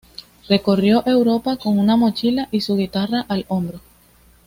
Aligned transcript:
Recorrió 0.49 1.03
Europa 1.07 1.57
con 1.57 1.77
una 1.77 1.95
mochila 1.95 2.47
y 2.49 2.61
su 2.61 2.75
guitarra 2.75 3.23
al 3.29 3.45
hombro. 3.49 3.81